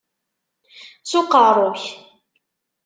S 1.01 1.11
uqeṛṛu-k! 1.19 1.83